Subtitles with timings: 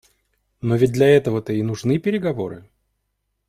[0.61, 2.67] Но ведь для этого-то и нужны переговоры.